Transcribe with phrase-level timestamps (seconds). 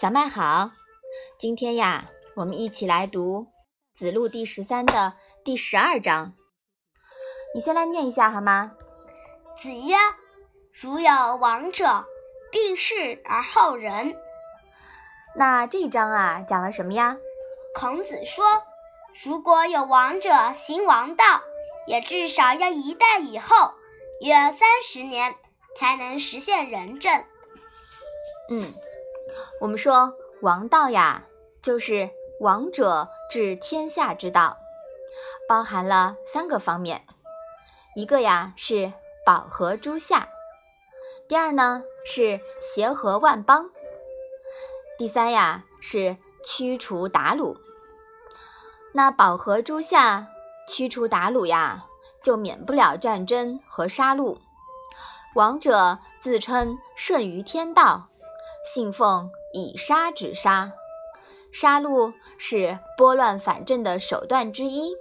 [0.00, 0.70] 小麦好，
[1.40, 2.04] 今天呀，
[2.36, 3.48] 我们一起来读
[3.98, 5.14] 《子路》第十三的
[5.44, 6.34] 第十二章。
[7.52, 8.76] 你先来念一下好吗？
[9.56, 9.96] 子曰
[10.70, 12.04] ：“如有王者，
[12.52, 14.16] 必事而后仁。”
[15.34, 17.16] 那这一章啊，讲了什么呀？
[17.74, 18.44] 孔子说
[19.24, 21.42] ：“如果有王者行王道，
[21.88, 23.74] 也至少要一代以后，
[24.20, 25.34] 约三十年，
[25.76, 27.24] 才能实现仁政。”
[28.48, 28.72] 嗯。
[29.60, 31.24] 我们说王道呀，
[31.62, 32.10] 就是
[32.40, 34.56] 王者治天下之道，
[35.48, 37.04] 包含了三个方面。
[37.94, 38.92] 一个呀是
[39.26, 40.28] 保和诸夏，
[41.28, 43.70] 第二呢是协和万邦，
[44.96, 47.56] 第三呀是驱除鞑虏。
[48.92, 50.28] 那保和诸夏，
[50.68, 51.86] 驱除鞑虏呀，
[52.22, 54.38] 就免不了战争和杀戮。
[55.34, 58.08] 王者自称顺于天道。
[58.70, 60.74] 信奉以杀止杀，
[61.50, 64.94] 杀戮是拨乱反正的手段之一，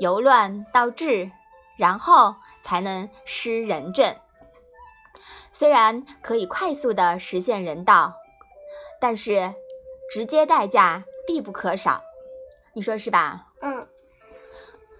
[0.00, 1.30] 由乱到治，
[1.78, 4.16] 然后才能施仁政。
[5.52, 8.16] 虽然可以快速的实现人道，
[9.00, 9.54] 但是
[10.10, 12.02] 直接代价必不可少，
[12.72, 13.46] 你说是吧？
[13.60, 13.86] 嗯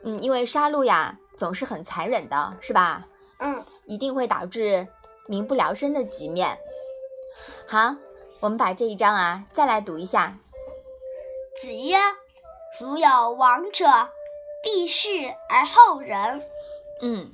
[0.04, 3.08] 嗯，因为杀戮呀总是很残忍的，是吧？
[3.40, 4.86] 嗯，一定会导致
[5.26, 6.56] 民不聊生的局面。
[7.68, 7.96] 好，
[8.40, 10.36] 我们把这一章啊再来读一下。
[11.60, 11.96] 子曰
[12.80, 13.86] ：“如有王者，
[14.62, 15.08] 必是
[15.48, 16.42] 而后仁。”
[17.02, 17.32] 嗯，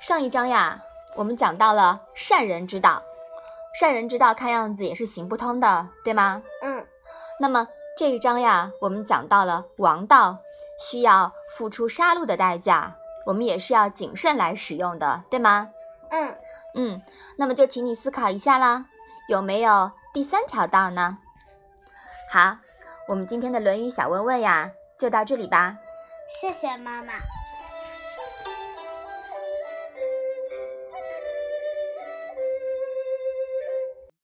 [0.00, 0.82] 上一章呀，
[1.16, 3.02] 我们讲到了善人之道，
[3.78, 6.42] 善人之道看样子也是行不通的，对吗？
[6.62, 6.86] 嗯。
[7.40, 10.38] 那么这一章呀，我们讲到了王道，
[10.78, 15.70] 需要付出杀戮的代价，我们也是要谨慎来使用的，对吗？
[16.10, 16.36] 嗯
[16.74, 17.02] 嗯，
[17.36, 18.86] 那么就请你思考一下啦。
[19.28, 21.18] 有没有第三条道呢？
[22.30, 22.56] 好，
[23.06, 25.76] 我们今天的《论语》小问问呀，就到这里吧。
[26.40, 27.12] 谢谢妈妈。